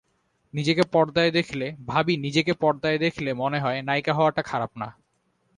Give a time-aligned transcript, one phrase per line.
[0.53, 4.87] নিজেকে পর্দায় দেখলে ভাবিনিজেকে পর্দায় দেখলে মনে হয়, নায়িকা হওয়াটা খারাপ না।